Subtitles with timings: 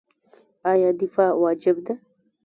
[0.71, 1.93] آیا دفاع واجب ده؟